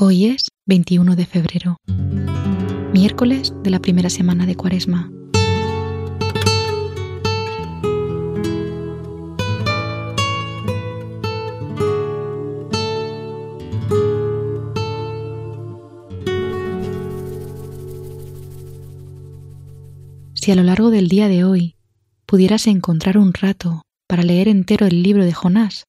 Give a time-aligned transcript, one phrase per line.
[0.00, 1.76] Hoy es 21 de febrero,
[2.92, 5.10] miércoles de la primera semana de Cuaresma.
[20.34, 21.74] Si a lo largo del día de hoy
[22.24, 25.86] pudieras encontrar un rato para leer entero el libro de Jonás,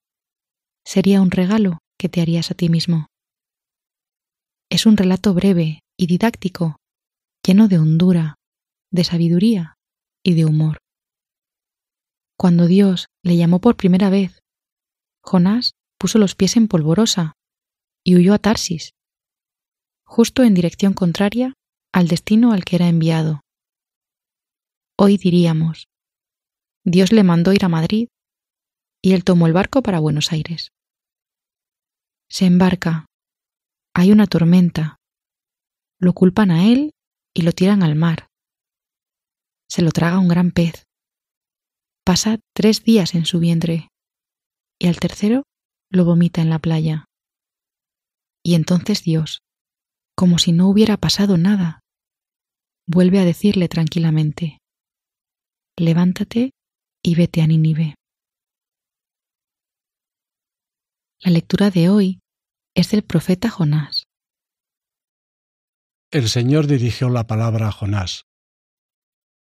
[0.84, 3.09] sería un regalo que te harías a ti mismo.
[4.72, 6.78] Es un relato breve y didáctico,
[7.44, 8.36] lleno de hondura,
[8.92, 9.76] de sabiduría
[10.24, 10.78] y de humor.
[12.38, 14.44] Cuando Dios le llamó por primera vez,
[15.24, 17.34] Jonás puso los pies en polvorosa
[18.04, 18.94] y huyó a Tarsis,
[20.06, 21.56] justo en dirección contraria
[21.92, 23.42] al destino al que era enviado.
[24.98, 25.88] Hoy diríamos,
[26.86, 28.08] Dios le mandó ir a Madrid
[29.02, 30.72] y él tomó el barco para Buenos Aires.
[32.30, 33.09] Se embarca
[34.00, 34.98] hay una tormenta.
[36.00, 36.94] Lo culpan a él
[37.34, 38.30] y lo tiran al mar.
[39.70, 40.86] Se lo traga un gran pez.
[42.06, 43.90] Pasa tres días en su vientre
[44.80, 45.44] y al tercero
[45.92, 47.08] lo vomita en la playa.
[48.42, 49.42] Y entonces Dios,
[50.16, 51.82] como si no hubiera pasado nada,
[52.88, 54.60] vuelve a decirle tranquilamente,
[55.78, 56.52] levántate
[57.04, 57.96] y vete a Nínive.
[61.20, 62.20] La lectura de hoy
[62.80, 64.08] es del profeta Jonás.
[66.12, 68.26] El Señor dirigió la palabra a Jonás.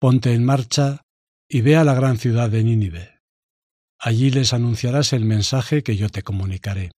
[0.01, 1.03] Ponte en marcha
[1.49, 3.21] y ve a la gran ciudad de Nínive.
[3.99, 6.91] Allí les anunciarás el mensaje que yo te comunicaré.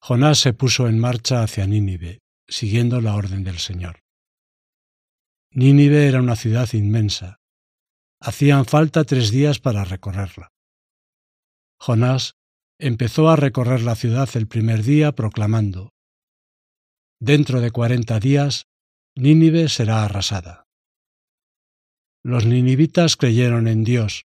[0.00, 2.18] Jonás se puso en marcha hacia Nínive,
[2.48, 4.00] siguiendo la orden del Señor.
[5.52, 7.38] Nínive era una ciudad inmensa.
[8.20, 10.48] Hacían falta tres días para recorrerla.
[11.78, 12.34] Jonás
[12.80, 15.92] empezó a recorrer la ciudad el primer día proclamando,
[17.22, 18.66] Dentro de cuarenta días,
[19.14, 20.64] Nínive será arrasada.
[22.24, 24.24] Los ninivitas creyeron en Dios,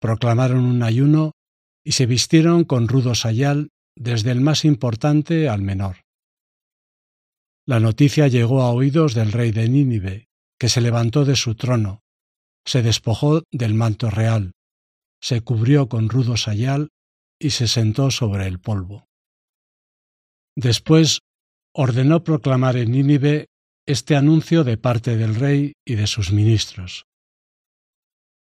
[0.00, 1.32] proclamaron un ayuno
[1.84, 6.04] y se vistieron con rudo sayal desde el más importante al menor.
[7.66, 10.28] La noticia llegó a oídos del rey de Nínive,
[10.60, 12.02] que se levantó de su trono,
[12.64, 14.52] se despojó del manto real,
[15.20, 16.90] se cubrió con rudo sayal
[17.38, 19.06] y se sentó sobre el polvo.
[20.56, 21.20] Después
[21.72, 23.46] ordenó proclamar en Nínive
[23.86, 27.06] este anuncio de parte del rey y de sus ministros.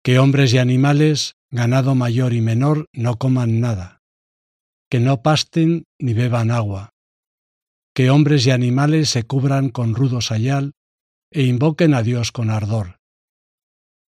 [0.03, 4.01] Que hombres y animales, ganado mayor y menor, no coman nada,
[4.91, 6.91] que no pasten ni beban agua,
[7.95, 10.73] que hombres y animales se cubran con rudo sayal
[11.31, 12.99] e invoquen a Dios con ardor,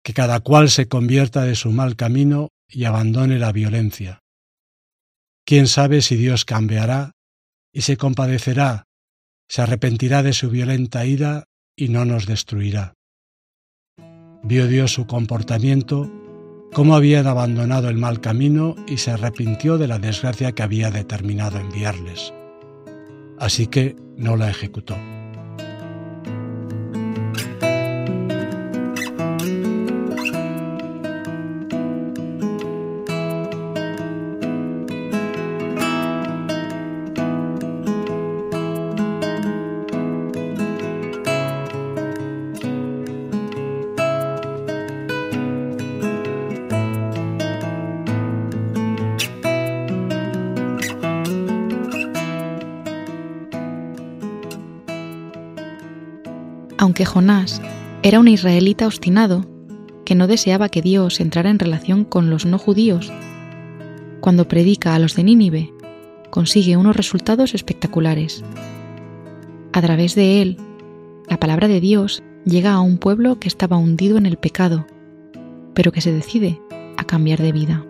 [0.02, 4.21] que cada cual se convierta de su mal camino y abandone la violencia,
[5.44, 7.12] ¿Quién sabe si Dios cambiará
[7.72, 8.84] y se compadecerá,
[9.48, 11.44] se arrepentirá de su violenta ira
[11.76, 12.94] y no nos destruirá?
[14.44, 16.10] Vio Dios su comportamiento,
[16.72, 21.58] cómo habían abandonado el mal camino y se arrepintió de la desgracia que había determinado
[21.58, 22.32] enviarles.
[23.38, 24.96] Así que no la ejecutó.
[56.82, 57.62] Aunque Jonás
[58.02, 59.46] era un israelita obstinado
[60.04, 63.12] que no deseaba que Dios entrara en relación con los no judíos,
[64.20, 65.72] cuando predica a los de Nínive,
[66.30, 68.42] consigue unos resultados espectaculares.
[69.72, 70.56] A través de él,
[71.28, 74.84] la palabra de Dios llega a un pueblo que estaba hundido en el pecado,
[75.74, 76.60] pero que se decide
[76.96, 77.86] a cambiar de vida.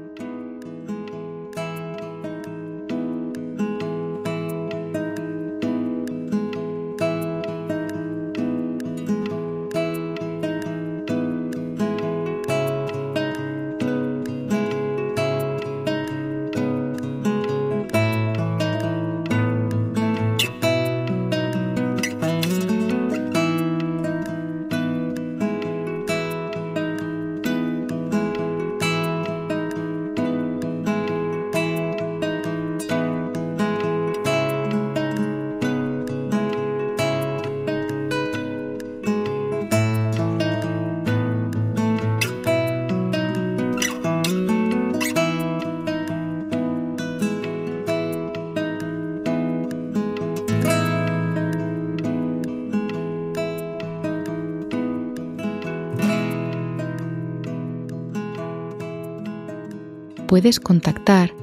[60.32, 61.34] Puedes contactar,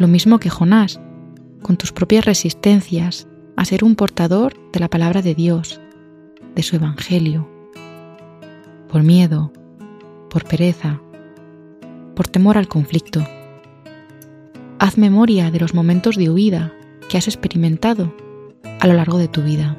[0.00, 0.98] lo mismo que Jonás,
[1.62, 5.80] con tus propias resistencias a ser un portador de la palabra de Dios,
[6.56, 7.48] de su Evangelio,
[8.88, 9.52] por miedo,
[10.30, 11.00] por pereza,
[12.16, 13.24] por temor al conflicto.
[14.80, 16.72] Haz memoria de los momentos de huida
[17.08, 18.12] que has experimentado
[18.80, 19.78] a lo largo de tu vida.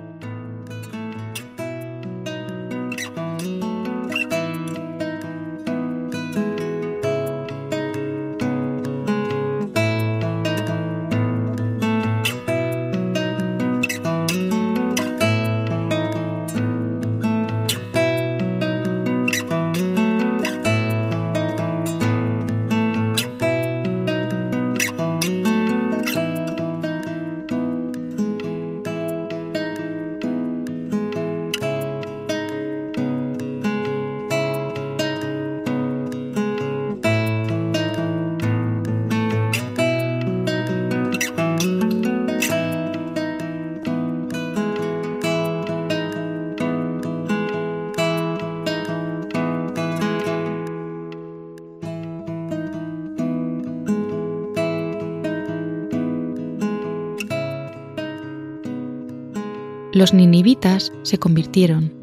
[59.96, 61.94] Los ninivitas se convirtieron,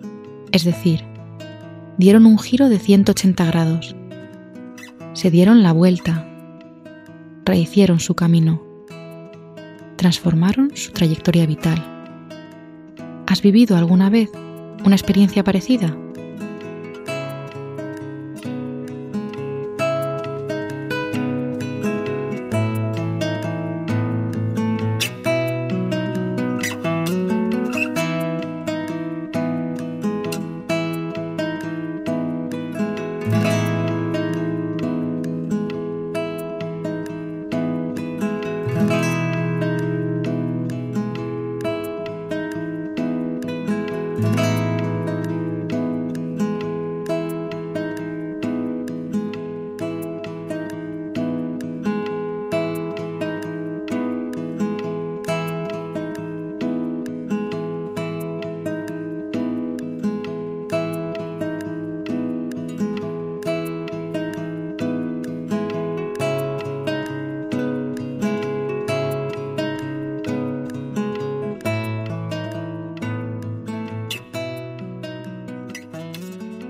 [0.51, 1.05] es decir,
[1.99, 3.95] dieron un giro de 180 grados,
[5.13, 6.27] se dieron la vuelta,
[7.45, 8.63] rehicieron su camino,
[9.97, 11.85] transformaron su trayectoria vital.
[13.27, 14.31] ¿Has vivido alguna vez
[14.87, 15.95] una experiencia parecida?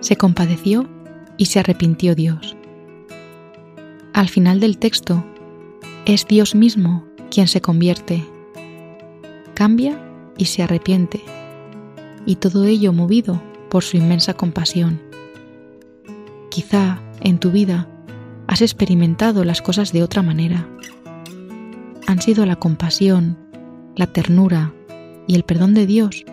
[0.03, 0.89] Se compadeció
[1.37, 2.57] y se arrepintió Dios.
[4.13, 5.25] Al final del texto,
[6.05, 8.27] es Dios mismo quien se convierte,
[9.55, 9.97] cambia
[10.37, 11.23] y se arrepiente,
[12.27, 13.41] y todo ello movido
[13.71, 15.01] por su inmensa compasión.
[16.51, 17.89] Quizá en tu vida
[18.49, 20.69] has experimentado las cosas de otra manera.
[22.09, 23.39] Han sido la compasión,
[23.95, 24.75] la ternura
[25.29, 26.25] y el perdón de Dios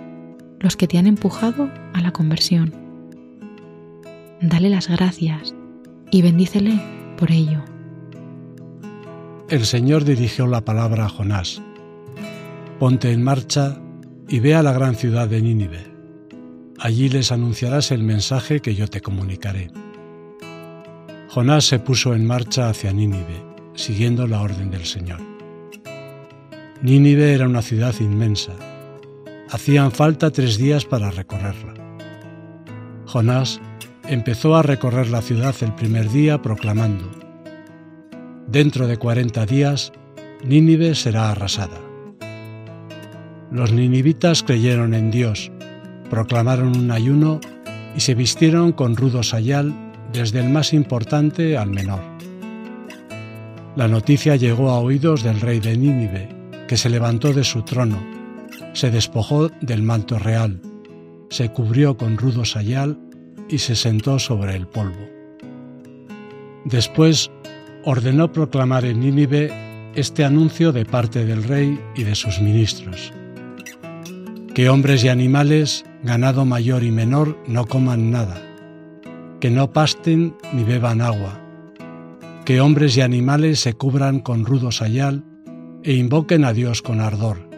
[0.60, 2.88] los que te han empujado a la conversión
[4.41, 5.53] dale las gracias
[6.12, 6.80] y bendícele
[7.18, 7.63] por ello.
[9.50, 11.62] El Señor dirigió la palabra a Jonás.
[12.77, 13.81] Ponte en marcha
[14.28, 15.87] y ve a la gran ciudad de Nínive.
[16.78, 19.71] Allí les anunciarás el mensaje que yo te comunicaré.
[21.30, 25.19] Jonás se puso en marcha hacia Nínive, siguiendo la orden del Señor.
[26.81, 28.54] Nínive era una ciudad inmensa.
[29.49, 31.73] Hacían falta tres días para recorrerla.
[33.06, 33.59] Jonás
[34.09, 37.09] empezó a recorrer la ciudad el primer día proclamando,
[38.47, 39.92] Dentro de cuarenta días,
[40.44, 41.78] Nínive será arrasada.
[43.51, 45.51] Los ninivitas creyeron en Dios,
[46.09, 47.39] proclamaron un ayuno
[47.95, 49.71] y se vistieron con rudo sayal
[50.11, 52.01] desde el más importante al menor.
[53.75, 56.30] La noticia llegó a oídos del rey de Nínive,
[56.68, 58.04] que se levantó de su trono,
[58.73, 60.59] se despojó del manto real,
[61.30, 62.97] se cubrió con rudo sayal
[63.49, 65.09] y se sentó sobre el polvo.
[66.65, 67.31] Después
[67.83, 69.51] ordenó proclamar en Nínive
[69.95, 73.11] este anuncio de parte del rey y de sus ministros.
[74.53, 78.41] Que hombres y animales, ganado mayor y menor, no coman nada,
[79.39, 81.39] que no pasten ni beban agua,
[82.45, 85.23] que hombres y animales se cubran con rudo sayal
[85.83, 87.49] e invoquen a Dios con ardor,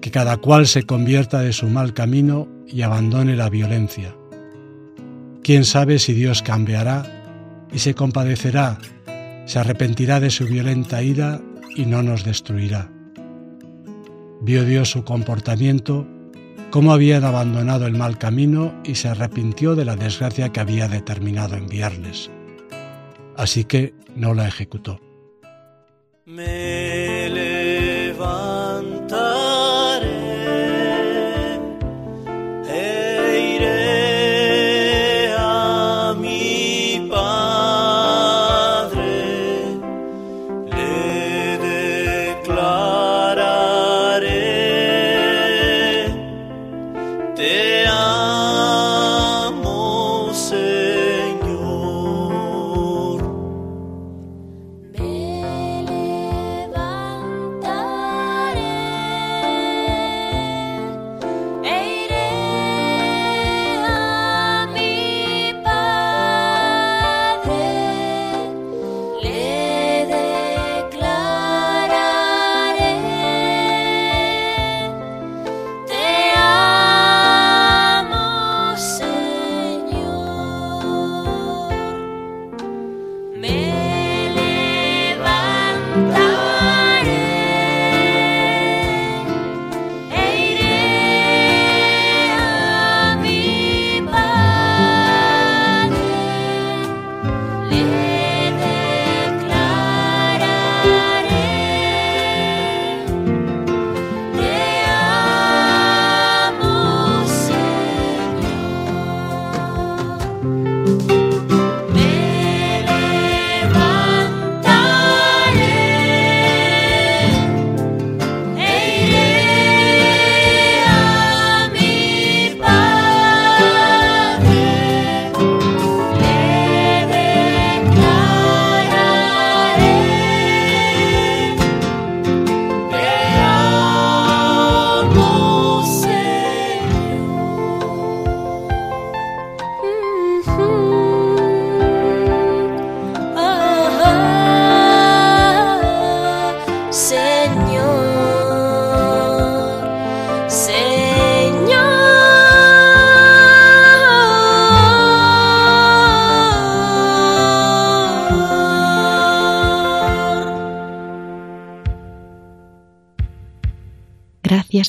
[0.00, 4.14] que cada cual se convierta de su mal camino y abandone la violencia
[5.42, 7.02] Quién sabe si Dios cambiará
[7.72, 8.78] y se compadecerá,
[9.44, 11.40] se arrepentirá de su violenta ira
[11.74, 12.88] y no nos destruirá.
[14.40, 16.06] Vio Dios su comportamiento,
[16.70, 21.56] cómo habían abandonado el mal camino y se arrepintió de la desgracia que había determinado
[21.56, 22.30] enviarles.
[23.36, 25.00] Así que no la ejecutó.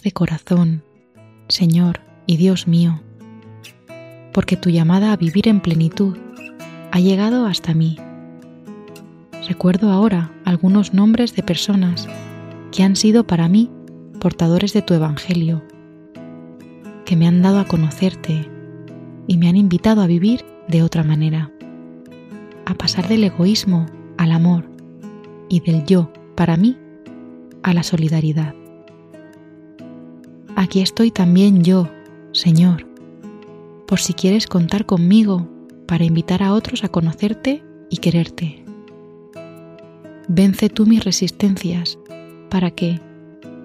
[0.04, 0.84] De corazón,
[1.48, 3.02] Señor y Dios mío,
[4.34, 6.18] porque tu llamada a vivir en plenitud
[6.92, 7.98] ha llegado hasta mí.
[9.48, 12.08] Recuerdo ahora algunos nombres de personas
[12.72, 13.72] que han sido para mí
[14.20, 15.64] portadores de tu Evangelio,
[17.06, 18.50] que me han dado a conocerte
[19.28, 21.52] y me han invitado a vivir de otra manera,
[22.66, 23.86] a pasar del egoísmo
[24.18, 24.70] al amor
[25.50, 26.78] y del yo para mí
[27.64, 28.54] a la solidaridad.
[30.56, 31.90] Aquí estoy también yo,
[32.32, 32.88] Señor,
[33.88, 35.48] por si quieres contar conmigo
[35.88, 38.64] para invitar a otros a conocerte y quererte.
[40.28, 41.98] Vence tú mis resistencias
[42.50, 43.00] para que,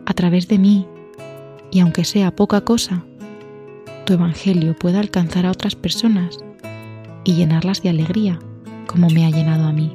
[0.07, 0.87] a través de mí,
[1.71, 3.05] y aunque sea poca cosa,
[4.07, 6.39] tu Evangelio pueda alcanzar a otras personas
[7.25, 8.39] y llenarlas de alegría
[8.87, 9.95] como me ha llenado a mí.